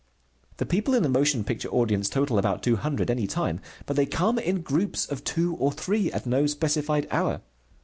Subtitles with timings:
[0.57, 4.07] The people in the motion picture audience total about two hundred, any time, but they
[4.07, 7.41] come in groups of two or three at no specified hour.